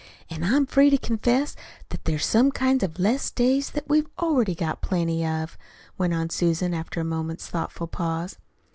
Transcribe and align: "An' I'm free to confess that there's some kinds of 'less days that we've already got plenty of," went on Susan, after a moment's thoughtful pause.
"An' 0.31 0.43
I'm 0.43 0.65
free 0.65 0.89
to 0.89 0.97
confess 0.97 1.55
that 1.89 2.05
there's 2.05 2.25
some 2.25 2.49
kinds 2.51 2.83
of 2.83 2.97
'less 2.97 3.29
days 3.29 3.69
that 3.69 3.87
we've 3.87 4.07
already 4.17 4.55
got 4.55 4.81
plenty 4.81 5.23
of," 5.23 5.59
went 5.95 6.11
on 6.15 6.31
Susan, 6.31 6.73
after 6.73 6.99
a 6.99 7.03
moment's 7.05 7.47
thoughtful 7.49 7.85
pause. 7.85 8.39